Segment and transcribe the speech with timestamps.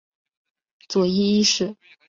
[0.87, 1.77] 佐伊一世。